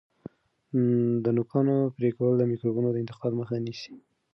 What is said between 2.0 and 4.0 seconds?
کول د میکروبونو د انتقال مخه نیسي.